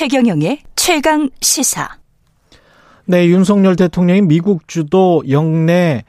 [0.00, 1.86] 최경영의 최강 시사.
[3.04, 6.04] 네, 윤석열 대통령이 미국 주도 영내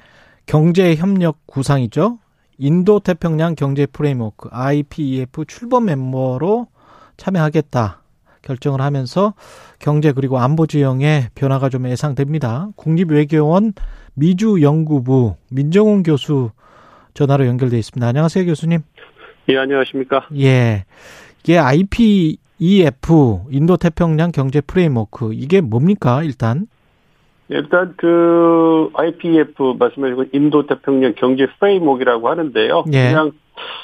[0.45, 2.17] 경제 협력 구상이죠.
[2.57, 6.67] 인도 태평양 경제 프레임워크 IPEF 출범 멤버로
[7.17, 8.01] 참여하겠다
[8.43, 9.33] 결정을 하면서
[9.79, 12.69] 경제 그리고 안보 지형의 변화가 좀 예상됩니다.
[12.77, 13.73] 국립외교원
[14.13, 16.51] 미주 연구부 민정훈 교수
[17.13, 18.07] 전화로 연결돼 있습니다.
[18.07, 18.83] 안녕하세요, 교수님.
[19.49, 20.29] 예, 안녕하십니까?
[20.37, 20.85] 예.
[21.43, 21.57] 이게
[22.61, 26.67] IPEF 인도 태평양 경제 framework 이게 뭡니까, 일단?
[27.49, 32.85] 일단 그 IPEF 말씀하신 인도 태평양 경제 framework라고 하는데요.
[32.93, 33.09] 예.
[33.09, 33.31] 그냥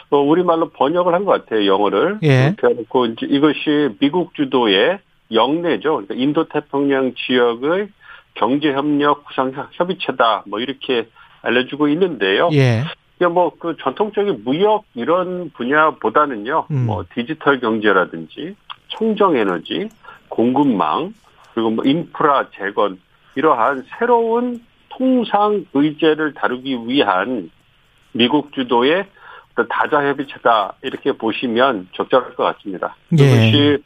[0.09, 2.19] 어, 우리말로 번역을 한 것 같아요, 영어를.
[2.23, 2.55] 예.
[2.63, 4.99] 해놓고 이제 이것이 미국 주도의
[5.31, 5.89] 역내죠.
[5.91, 7.89] 그러니까 인도 태평양 지역의
[8.35, 10.43] 경제 협력 구상 협의체다.
[10.45, 11.07] 뭐 이렇게
[11.41, 12.49] 알려주고 있는데요.
[12.53, 12.83] 예.
[13.17, 16.67] 이게 뭐그 전통적인 무역 이런 분야보다는요.
[16.71, 16.85] 음.
[16.85, 18.55] 뭐 디지털 경제라든지
[18.89, 19.89] 청정 에너지,
[20.29, 21.13] 공급망,
[21.53, 22.99] 그리고 뭐 인프라 재건
[23.35, 27.51] 이러한 새로운 통상 의제를 다루기 위한
[28.11, 29.05] 미국 주도의
[29.51, 32.95] 어떤 다자 협의체다 이렇게 보시면 적절할 것 같습니다.
[33.17, 33.17] 예.
[33.17, 33.77] 그것이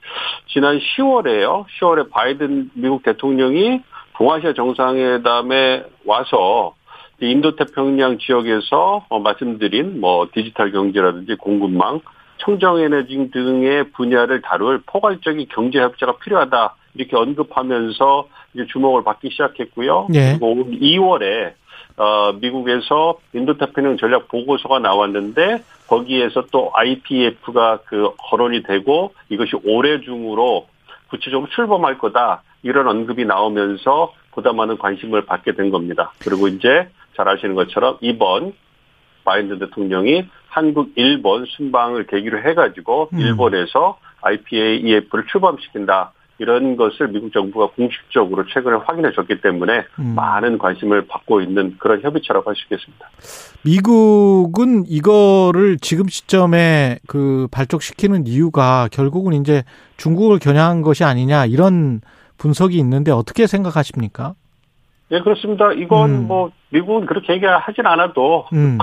[0.47, 1.65] 지난 10월에요.
[1.79, 3.81] 10월에 바이든 미국 대통령이
[4.15, 6.75] 동아시아 정상회담에 와서
[7.21, 12.01] 인도 태평양 지역에서 어, 말씀드린 뭐 디지털 경제라든지 공급망,
[12.41, 20.07] 청정 에너지 등의 분야를 다룰 포괄적인 경제 협조가 필요하다 이렇게 언급하면서 이제 주목을 받기 시작했고요.
[20.13, 20.37] 예.
[20.39, 21.53] 그리고 2월에
[21.97, 30.01] 어, 미국에서 인도 태평양 전략 보고서가 나왔는데 거기에서 또 IPF가 그 거론이 되고 이것이 올해
[30.01, 30.67] 중으로
[31.09, 36.13] 구체적으로 출범할 거다 이런 언급이 나오면서 보다 많은 관심을 받게 된 겁니다.
[36.19, 38.53] 그리고 이제 잘 아시는 것처럼 이번
[39.31, 43.19] 바이든 대통령이 한국, 일본 순방을 계기로 해가지고 음.
[43.19, 46.11] 일본에서 IPAEF를 출범시킨다.
[46.37, 50.15] 이런 것을 미국 정부가 공식적으로 최근에 확인해 줬기 때문에 음.
[50.15, 53.09] 많은 관심을 받고 있는 그런 협의체라고 할 수 있겠습니다.
[53.63, 59.63] 미국은 이거를 지금 시점에 그 발족시키는 이유가 결국은 이제
[59.97, 62.01] 중국을 겨냥한 것이 아니냐 이런
[62.37, 64.33] 분석이 있는데 어떻게 생각하십니까?
[65.11, 65.73] 예, 그렇습니다.
[65.73, 66.27] 이건 음.
[66.27, 68.77] 뭐 미국은 그렇게 얘기하진 않아도 음.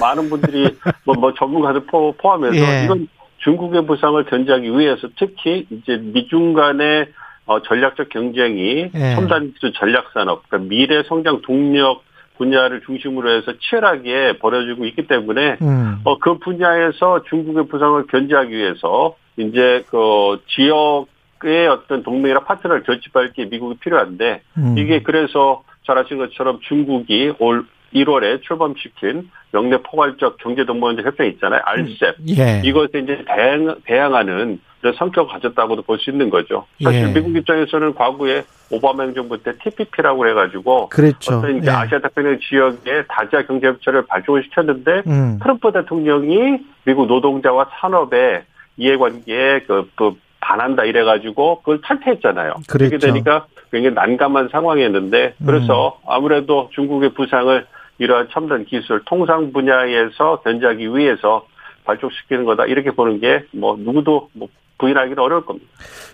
[0.00, 2.84] 많은 분들이 뭐, 뭐 전문가들 포, 포함해서 예.
[2.84, 3.08] 이건
[3.38, 7.08] 중국의 부상을 견제하기 위해서 특히 이제 미중 간의
[7.46, 9.14] 어, 전략적 경쟁이 예.
[9.14, 12.02] 첨단 기술 전략 산업, 그러니까 미래 성장 동력
[12.38, 16.00] 분야를 중심으로 해서 치열하게 벌어지고 있기 때문에 음.
[16.04, 21.06] 어, 그 분야에서 중국의 부상을 견제하기 위해서 이제 그 지역
[21.42, 24.78] 의 어떤 동맹이나 파트너를 결집할 게 미국이 필요한데 음.
[24.78, 31.60] 이게 그래서 잘 아시는 것처럼 중국이 올 1월에 출범시킨 영내 포괄적 경제동반자 협정 있잖아요.
[31.64, 32.16] 알셉.
[32.36, 32.60] 예.
[32.64, 36.66] 이것에 이제 대항, 대항하는 그런 성격을 가졌다고도 볼 수 있는 거죠.
[36.82, 37.12] 사실 예.
[37.12, 41.38] 미국 입장에서는 과거에 오바마 행정부 때 TPP라고 해가지고 그랬죠.
[41.38, 41.70] 어떤 이제 예.
[41.70, 45.38] 아시아 태평양 지역의 다자 경제 협조를 발족을 시켰는데 음.
[45.40, 48.42] 트럼프 대통령이 미국 노동자와 산업의
[48.76, 52.54] 이해관계에 그, 그 반한다 이래가지고 그걸 탈퇴했잖아요.
[52.68, 52.98] 그렇게.
[52.98, 56.10] 되니까 굉장히 난감한 상황이었는데 그래서 음.
[56.10, 57.66] 아무래도 중국의 부상을
[57.98, 61.46] 이러한 첨단 기술 통상 분야에서 견제하기 위해서
[61.84, 64.48] 발족시키는 거다 이렇게 보는 게 뭐 누구도 뭐
[64.78, 65.68] 부인하기는 어려울 겁니다.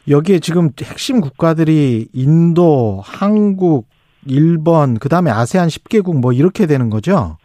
[0.09, 3.87] 여기에 지금 핵심 국가들이 인도, 한국,
[4.27, 7.39] 일본, 그 다음에 아세안 10개국 뭐 이렇게 되는 거죠?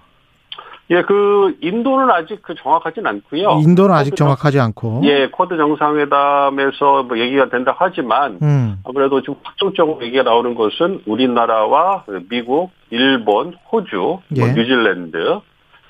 [0.92, 3.60] 예, 그 인도는 아직 그 정확하진 않고요.
[3.64, 5.02] 인도는 아직 정확하지 않고.
[5.02, 8.78] 정- 예, 쿼드 정상회담에서 뭐 얘기가 된다 하지만 음.
[8.86, 14.54] 아무래도 지금 확정적으로 얘기가 나오는 것은 우리나라와 미국, 일본, 호주, 뭐 예.
[14.54, 15.40] 뉴질랜드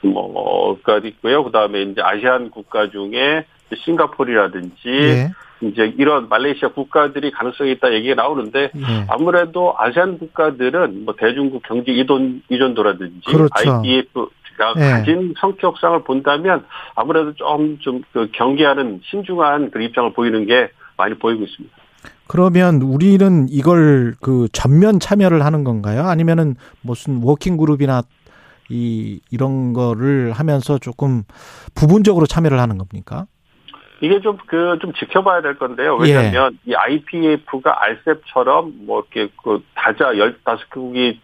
[0.04, 1.44] 뭐가 있고요.
[1.44, 3.46] 그다음에 이제 아시안 국가 중에
[3.84, 5.32] 싱가포르라든지 예.
[5.62, 9.06] 이제 이런 말레이시아 국가들이 가능성이 있다 얘기가 나오는데 예.
[9.10, 13.82] 아무래도 아시안 국가들은 뭐 대중국 경제 이돈 이전도라든지 그렇죠.
[14.56, 14.92] IPF가 예.
[14.92, 16.66] 가진 성격상을 본다면
[16.96, 21.76] 아무래도 좀 좀 그 경계하는 신중한 그 입장을 보이는 게 많이 보이고 있습니다.
[22.28, 26.04] 그러면 우리는 이걸 그 전면 참여를 하는 건가요?
[26.04, 28.02] 아니면은 무슨 워킹 그룹이나
[28.70, 31.24] 이 이런 거를 하면서 조금
[31.76, 33.28] 부분적으로 참여를 하는 겁니까?
[34.02, 35.96] 이게 좀 그좀 지켜봐야 될 건데요.
[35.98, 41.18] 왜냐하면 이 IPF가 알셉처럼 뭐 이렇게 그 다자 15개국이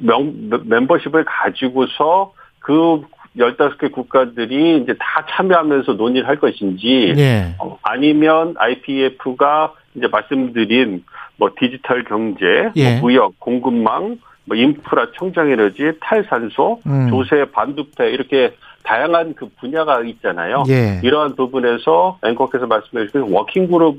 [0.00, 2.32] 명, 멤버십을 가지고서
[2.66, 3.00] 그
[3.38, 7.54] 15개 국가들이 이제 다 참여하면서 논의를 할 것인지 예.
[7.60, 11.04] 어, 아니면 IPEF가 이제 말씀드린
[11.36, 12.94] 뭐 디지털 경제, 예.
[12.94, 17.08] 뭐 무역, 공급망, 뭐 인프라, 청정 에너지, 탈탄소, 음.
[17.08, 20.64] 조세, 반도체 이렇게 다양한 그 분야가 있잖아요.
[20.68, 21.00] 예.
[21.04, 23.98] 이러한 부분에서 앵커께서 말씀해 주신 working group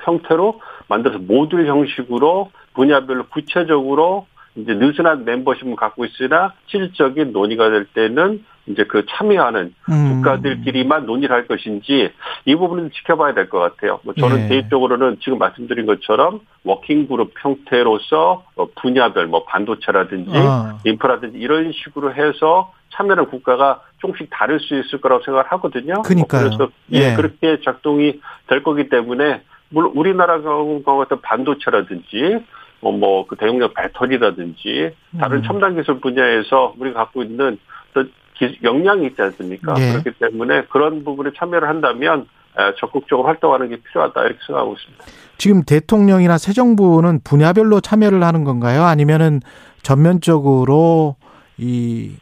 [0.00, 4.26] 형태로 만들어서 모듈 형식으로 분야별로 구체적으로
[4.56, 10.22] 이제 느슨한 멤버십을 갖고 있으나 실질적인 논의가 될 때는 이제 그 참여하는 음.
[10.22, 12.10] 국가들끼리만 논의를 할 것인지
[12.44, 14.00] 이 부분은 지켜봐야 될 것 같아요.
[14.02, 14.48] 뭐 저는 예.
[14.48, 20.78] 개인적으로는 지금 말씀드린 것처럼 working group 형태로서 어, 분야별 뭐 반도체라든지 아.
[20.84, 26.02] 인프라든지 이런 식으로 해서 참여하는 국가가 조금씩 다를 수 있을 거라고 생각을 하거든요.
[26.02, 26.48] 그러니까요.
[26.48, 27.16] 뭐 그래서 예, 예.
[27.16, 32.44] 그렇게 작동이 될 거기 때문에 물론 우리나라 경우 같은 반도체라든지
[32.80, 35.42] 뭐 그 대용량 배터리라든지 다른 음.
[35.42, 37.58] 첨단 기술 분야에서 우리가 갖고 있는
[37.90, 39.74] 어떤 기- 역량이 있지 않습니까?
[39.78, 39.92] 예.
[39.92, 42.26] 그렇기 때문에 그런 부분에 참여를 한다면
[42.56, 45.04] 에, 적극적으로 활동하는 게 필요하다 이렇게 생각하고 있습니다.
[45.38, 48.84] 지금 대통령이나 새 정부는 분야별로 참여를 하는 건가요?
[48.84, 49.40] 아니면은
[49.82, 51.16] 전면적으로
[51.56, 52.12] 이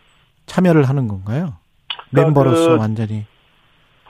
[0.47, 1.55] 참여를 하는 건가요?
[2.11, 3.25] 그러니까 멤버로서 그- 완전히.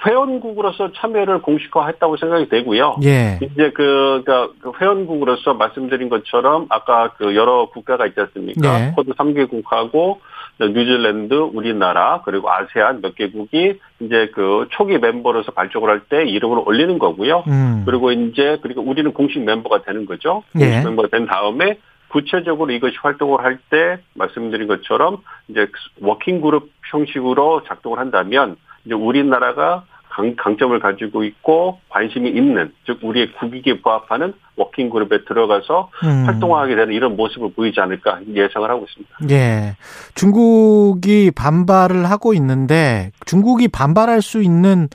[0.06, 2.96] 회원국으로서 참여를 공식화했다고 생각이 되고요.
[3.04, 3.38] 예.
[3.42, 8.78] 이제 그, 그러니까 그 회원국으로서 말씀드린 것처럼 아까 그 여러 국가가 있지 않습니까?
[8.78, 8.92] 네.
[8.94, 10.18] 쿼드 3개국하고
[10.58, 16.98] 뉴질랜드, 우리나라 그리고 아세안 몇 개국이 이제 그 초기 멤버로서 발족을 할 때 이름을 올리는
[16.98, 17.42] 거고요.
[17.48, 17.82] 음.
[17.84, 20.44] 그리고 이제 그리고 우리는 공식 멤버가 되는 거죠.
[20.52, 20.84] 공식 예.
[20.84, 25.18] 멤버가 된 다음에 구체적으로 이것이 활동을 할 때 말씀드린 것처럼
[25.48, 25.66] 이제
[26.00, 29.84] working group 형식으로 작동을 한다면 이제 우리나라가
[30.16, 36.24] 강, 강점을 가지고 있고 관심이 있는 즉 우리의 국익에 부합하는 working group에 들어가서 음.
[36.26, 39.34] 활동하게 되는 이런 모습을 보이지 않을까 예상을 하고 있습니다.
[39.34, 39.76] 예.
[40.14, 44.88] 중국이 반발을 하고 있는데 중국이 반발할 수 있는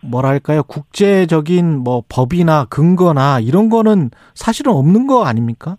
[0.00, 0.64] 뭐랄까요?
[0.64, 5.76] 국제적인 뭐 법이나 근거나 이런 거는 사실은 없는 거 아닙니까?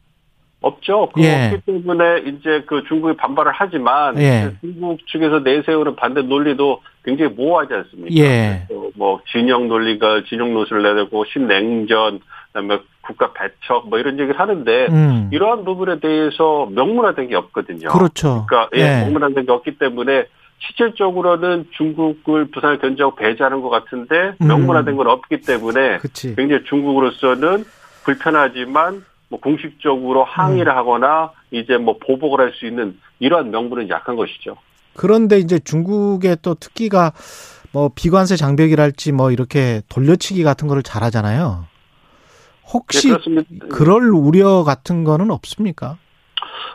[0.66, 1.10] 없죠.
[1.18, 1.50] 예.
[1.50, 4.52] 그렇기 때문에 이제 그 중국이 반발을 하지만 예.
[4.62, 8.16] 중국 측에서 내세우는 반대 논리도 굉장히 모호하지 않습니까?
[8.16, 8.68] 예.
[8.96, 15.30] 뭐 진영 논리가 진영 노선을 내고 신냉전, 그다음에 국가 배척 뭐 이런 얘기를 하는데 음.
[15.32, 17.90] 이러한 부분에 대해서 명문화된 게 없거든요.
[17.90, 18.46] 그렇죠.
[18.48, 19.04] 그러니까 예, 예.
[19.04, 20.26] 명문화된 게 없기 때문에
[20.58, 21.38] 실질적으로
[21.78, 24.48] 중국을 부산을 견제하고 배제하는 것 같은데 음.
[24.48, 26.36] 명문화된 건 없기 때문에 그치.
[26.36, 27.66] 굉장히 중국으로서는
[28.04, 29.04] 불편하지만
[29.36, 30.78] 뭐 공식적으로 항의를 음.
[30.78, 34.56] 하거나 이제 뭐 보복을 할 수 있는 이러한 명분은 약한 것이죠.
[34.94, 37.12] 그런데 이제 중국의 또 특기가
[37.74, 41.66] 뭐 비관세 장벽이랄지 뭐 이렇게 돌려치기 같은 거를 잘하잖아요.
[42.72, 43.44] 혹시 네.
[43.70, 45.98] 그럴 우려 같은 거는 없습니까?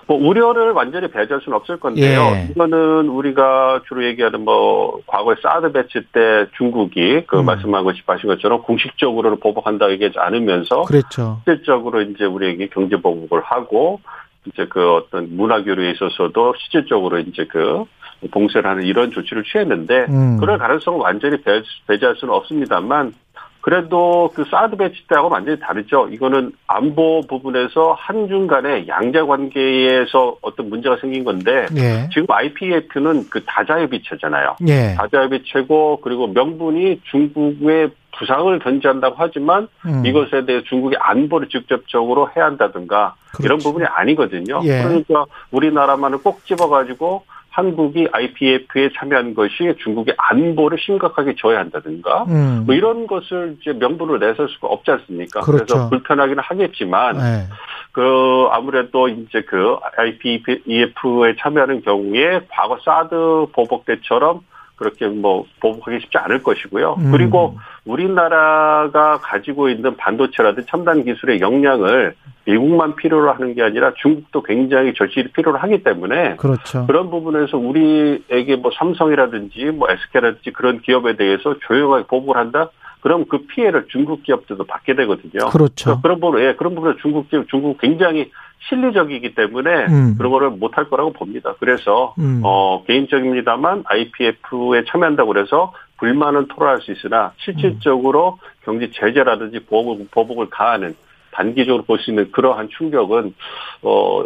[0.06, 2.32] 뭐 우려를 완전히 배제할 수는 없을 건데요.
[2.34, 2.48] 예.
[2.50, 7.46] 이거는 우리가 주로 얘기하는 뭐 과거에 사드 배치 때 중국이 그 음.
[7.46, 11.40] 말씀한 것이 하신 것처럼 공식적으로는 보복한다 얘기하지 않으면서 그랬죠.
[11.44, 14.00] 실질적으로 이제 우리에게 경제 보복을 하고
[14.46, 17.84] 이제 그 어떤 문화 교류에 있어서도 실질적으로 이제 그
[18.31, 20.36] 봉쇄를 하는 이런 조치를 취했는데 음.
[20.38, 23.12] 그럴 가능성은 완전히 배, 배제할 수는 없습니다만
[23.60, 26.08] 그래도 그 사드 배치 때하고 완전히 다르죠.
[26.10, 32.08] 이거는 안보 부분에서 한중 간의 양자 관계에서 어떤 문제가 생긴 건데 예.
[32.12, 34.56] 지금 IPF는 그 다자의 비체잖아요.
[34.68, 34.94] 예.
[34.96, 40.04] 다자의 비체고 그리고 명분이 중국의 부상을 견제한다고 하지만 음.
[40.04, 43.64] 이것에 대해 중국의 안보를 직접적으로 해야 한다든가 이런 그렇지.
[43.64, 44.60] 부분이 아니거든요.
[44.64, 44.82] 예.
[44.82, 52.62] 그러니까 우리나라만을 꼭 집어가지고 한국이 IPF에 참여한 것이 중국의 안보를 심각하게 저해한다든가 음.
[52.64, 55.40] 뭐 이런 것을 이제 명분으로 내설 수가 없지 않습니까?
[55.40, 55.74] 그렇죠.
[55.74, 57.48] 래서 불편하기는 하겠지만 예.
[57.92, 64.40] 그 아무래도 이제 그 IPEF에 참여하는 경우에 과거 사드 보복 때처럼
[64.81, 66.96] 그렇게 뭐 보복하기 쉽지 않을 것이고요.
[66.99, 67.13] 음.
[67.13, 72.15] 그리고 우리나라가 가지고 있는 반도체라든 첨단 기술의 역량을
[72.46, 76.87] 미국만 필요로 하는 게 아니라 중국도 굉장히 절실히 필요로 하기 때문에 그렇죠.
[76.87, 82.70] 그런 부분에서 우리에게 뭐 삼성이라든지 뭐 SK라든지 그런 기업에 대해서 조용하게 보복을 한다?
[83.00, 85.48] 그럼 그 피해를 중국 기업들도 받게 되거든요.
[85.50, 86.00] 그렇죠.
[86.02, 88.30] 그런 부분, 예, 그런 부분에 중국 기업, 중국 굉장히
[88.69, 90.14] 실리적이기 때문에 음.
[90.19, 91.54] 그런 거를 못할 거라고 봅니다.
[91.60, 92.42] 그래서 음.
[92.44, 100.94] 어 개인적입니다만 IPF에 참여한다고 그래서 불만은 토로할 수 있으나 실질적으로 경제 제재라든지 보복을, 보복을 가하는
[101.32, 103.34] 단기적으로 볼 수 있는 그러한 충격은
[103.82, 104.24] 어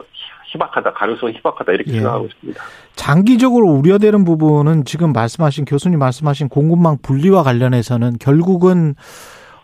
[0.55, 1.95] 희박하다 가능성이 희박하다 이렇게 예.
[1.97, 2.63] 생각하고 있습니다.
[2.95, 8.95] 장기적으로 우려되는 부분은 지금 말씀하신 교수님 말씀하신 공급망 분리와 관련해서는 결국은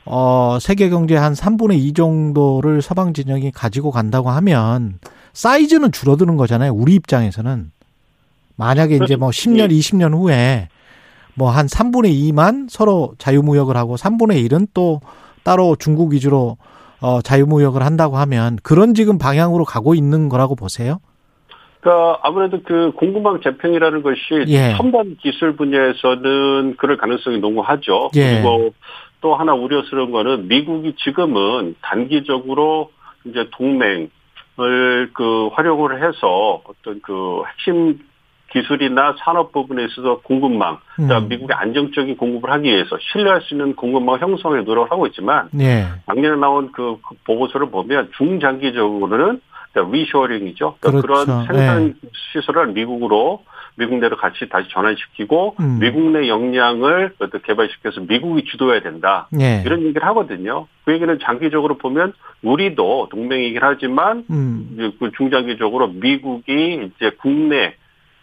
[0.05, 4.99] 어 세계 경제 한 3분의 2 정도를 서방 진영이 가지고 간다고 하면
[5.33, 6.73] 사이즈는 줄어드는 거잖아요.
[6.73, 7.71] 우리 입장에서는
[8.57, 10.69] 만약에 이제 뭐 10년, 20년 후에
[11.35, 15.01] 뭐 한 3분의 2만 서로 자유무역을 하고 3분의 1은 또
[15.45, 16.57] 따로 중국 위주로
[17.03, 21.01] 어 자유무역을 한다고 하면 그런 지금 방향으로 가고 있는 거라고 보세요?
[21.81, 24.75] 그러니까 아무래도 그 공급망 재평이라는 것이 예.
[24.77, 28.11] 첨단 기술 분야에서는 그럴 가능성이 농후하죠.
[28.17, 28.35] 예.
[28.35, 28.75] 그리고
[29.21, 32.91] 또 하나 우려스러운 거는 미국이 지금은 단기적으로
[33.25, 34.11] 이제 동맹을
[35.15, 37.99] 그 활용을 해서 어떤 그 핵심
[38.51, 41.29] 기술이나 산업 부분에 있어서 공급망, 그러니까 음.
[41.29, 45.87] 미국의 안정적인 공급을 하기 위해서 신뢰할 수 있는 공급망 형성에 노력을 하고 있지만 예.
[46.07, 49.41] 작년에 나온 그 보고서를 보면 중장기적으로는
[49.73, 50.77] 그러니까 리쇼링이죠.
[50.81, 51.25] 그러니까 그렇죠.
[51.27, 51.95] 그런 생산
[52.33, 53.45] 시설을 미국으로
[53.77, 55.79] 미국 내로 같이 다시 전환시키고 음.
[55.81, 57.15] 미국 내 역량을
[57.45, 59.29] 개발시켜서 미국이 주도해야 된다.
[59.41, 59.63] 예.
[59.65, 60.67] 이런 얘기를 하거든요.
[60.85, 64.93] 그 얘기는 장기적으로 보면 우리도 동맹이긴 하지만 음.
[64.99, 67.75] 그 중장기적으로 미국이 이제 국내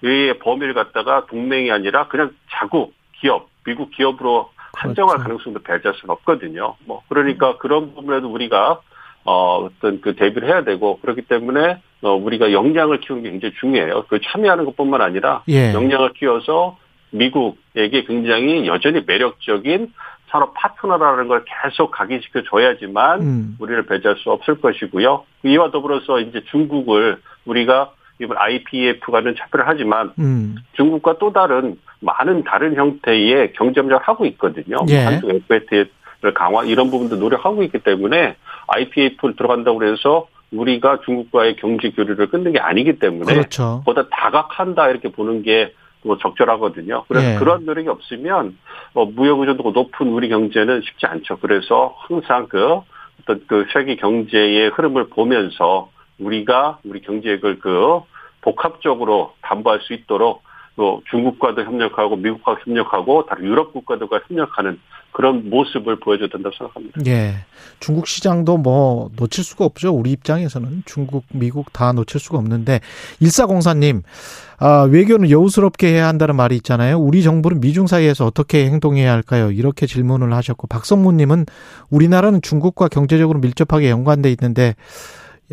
[0.04, 5.24] 의 범위를 갖다가 동맹이 아니라 그냥 자국 기업 미국 기업으로 한정할 그렇죠.
[5.24, 6.76] 가능성도 배제할 수는 없거든요.
[6.86, 8.82] 뭐 그러니까 그런 부분에도 우리가
[9.26, 14.06] 어 어떤 그 대비를 해야 되고 그렇기 때문에 어 우리가 역량을 키우는 게 굉장히 중요해요.
[14.08, 15.74] 그 참여하는 것뿐만 아니라 예.
[15.74, 16.78] 역량을 키워서
[17.10, 19.94] 미국에게 굉장히 여전히 매력적인
[20.30, 23.56] 산업 파트너라는 걸 계속 각인시켜 줘야지만 음.
[23.60, 25.24] 우리를 배제할 수 없을 것이고요.
[25.44, 30.56] 이와 더불어서 이제 중국을 우리가 이번 IPF가는 차별을 하지만 음.
[30.74, 34.78] 중국과 또 다른 많은 다른 형태의 경쟁을 하고 있거든요.
[34.90, 35.00] 예.
[35.00, 38.36] 한중 FTA를 강화 이런 부분도 노력하고 있기 때문에
[38.68, 43.82] IPF를 들어간다고 해서 우리가 중국과의 경제 교류를 끊는 게 아니기 때문에 그렇죠.
[43.86, 47.04] 보다 다각한다 이렇게 보는 게뭐 적절하거든요.
[47.08, 47.38] 그래서 예.
[47.38, 48.58] 그런 노력이 없으면
[48.94, 51.38] 어, 무역 의존도가 높은 우리 경제는 쉽지 않죠.
[51.38, 52.80] 그래서 항상 그
[53.22, 58.02] 어떤 그 세계 경제의 흐름을 보면서 우리가 우리 경제를 그
[58.42, 60.44] 복합적으로 담보할 수 있도록
[60.76, 64.80] 또 중국과도 협력하고 미국과 협력하고 다른 유럽 국가들과 협력하는
[65.12, 67.02] 그런 모습을 보여줘야 된다고 생각합니다.
[67.08, 67.34] 예.
[67.80, 69.92] 중국 시장도 뭐 놓칠 수가 없죠.
[69.92, 72.82] 우리 입장에서는 중국, 미국 다 놓칠 수가 없는데
[73.20, 74.04] 일사공사님
[74.60, 77.00] 아, 외교는 여우스럽게 해야 한다는 말이 있잖아요.
[77.00, 79.50] 우리 정부는 미중 사이에서 어떻게 행동해야 할까요?
[79.50, 81.48] 이렇게 질문을 하셨고 박성무님은
[81.90, 84.76] 우리나라는 중국과 경제적으로 밀접하게 연관돼 있는데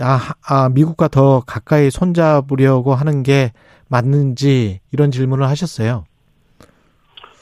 [0.00, 3.52] 아, 아 미국과 더 가까이 손잡으려고 하는 게
[3.88, 6.04] 맞는지 이런 질문을 하셨어요.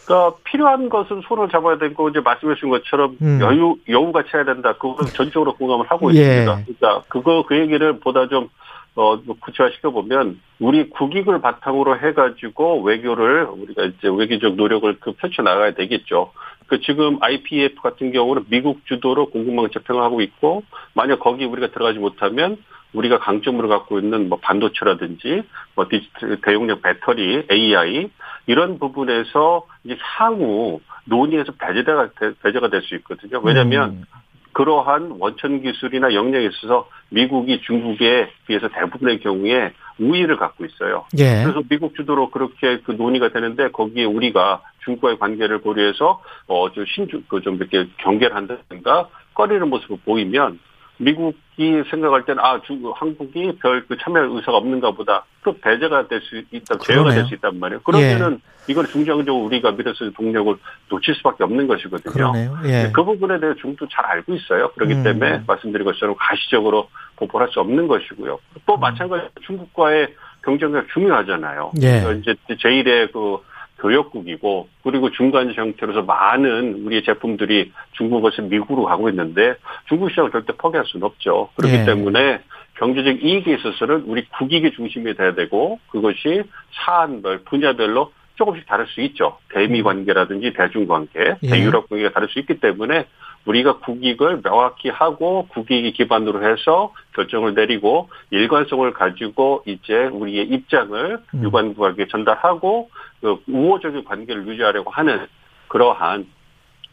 [0.05, 3.39] 그러니까 필요한 것은 손을 잡아야 되고 이제 말씀해 주신 것처럼 음.
[3.41, 4.75] 여유 여우가 쳐야 된다.
[4.75, 6.19] 그거는 전적으로 공감을 하고 예.
[6.19, 6.63] 있습니다.
[6.65, 8.49] 그러니까 그거 그 얘기를 보다 좀
[8.95, 15.73] 어, 구체화시켜 보면 우리 국익을 바탕으로 해가지고 외교를 우리가 이제 외교적 노력을 그 펼쳐 나가야
[15.73, 16.33] 되겠죠.
[16.73, 20.63] 그 지금 IPF 같은 경우는 미국 주도로 공급망 재평을 하고 있고
[20.95, 22.57] 만약 거기 우리가 들어가지 못하면
[22.95, 25.43] 우리가 강점으로 갖고 있는 뭐 반도체라든지
[25.75, 28.09] 뭐 디지털 대용량 배터리, AI
[28.47, 32.09] 이런 부분에서 이제 향후 논의에서 배제가
[32.43, 33.43] 배제가 될 수 있거든요.
[33.45, 34.05] 왜냐하면 음.
[34.53, 41.05] 그러한 원천 기술이나 역량에 있어서 미국이 중국에 비해서 대부분의 경우에 우위를 갖고 있어요.
[41.19, 41.43] 예.
[41.45, 47.57] 그래서 미국 주도로 그렇게 그 논의가 되는데 거기에 우리가 중국과의 관계를 고려해서 어좀 신주 그좀
[47.57, 50.59] 이렇게 경계를 한다든가 꺼리는 모습을 보이면
[50.99, 56.21] 미국이 생각할 때는 아 중국 한국이 별 그 참여 의사가 없는가 보다 또 배제가 될
[56.21, 57.11] 수 있다 제어가.
[57.11, 57.81] 될 수 있단 말이에요.
[57.83, 60.55] 그러면은 이건 중장기적으로 우리가 미래에서 동력을
[60.89, 62.33] 놓칠 수밖에 없는 것이거든요.
[62.67, 62.91] 예.
[62.95, 64.71] 그 부분에 대해 중국도 잘 알고 있어요.
[64.73, 65.03] 그렇기 음.
[65.03, 68.39] 때문에 말씀드린 것처럼 가시적으로 보복할 수 없는 것이고요.
[68.67, 68.81] 또 음.
[68.81, 71.73] 마찬가지로 중국과의 경쟁력 중요하잖아요.
[71.83, 72.05] 예.
[72.05, 73.39] 어, 이제 제1의 그
[73.83, 79.55] 교역국이고 그리고 중간 형태로서 많은 우리의 제품들이 중국에서 미국으로 가고 있는데
[79.87, 81.51] 중국 시장을 절대 포기할 수는 없죠.
[81.57, 81.85] 그렇기 예.
[81.85, 82.41] 때문에
[82.79, 89.39] 경제적 이익에 있어서는 우리 국익이 중심이 돼야 되고 그것이 사안별 분야별로 조금씩 다를 수 있죠.
[89.51, 91.37] 대미 관계라든지 대중 관계, 음.
[91.43, 91.49] 예.
[91.49, 93.07] 대유럽 관계가 다를 수 있기 때문에
[93.47, 101.43] 우리가 국익을 명확히 하고 국익이 기반으로 해서 결정을 내리고 일관성을 가지고 이제 우리의 입장을 음.
[101.43, 105.27] 유관국에게 전달하고 그 우호적인 관계를 유지하려고 하는
[105.69, 106.27] 그러한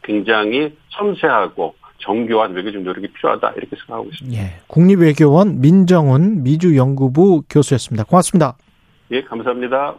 [0.02, 4.42] 굉장히 섬세하고 정교한 외교적 노력이 필요하다 이렇게 생각하고 있습니다.
[4.42, 4.60] 예.
[4.66, 8.04] 국립외교원 민정훈 미주연구부 교수였습니다.
[8.04, 8.56] 고맙습니다.
[9.10, 9.96] 예, 감사합니다.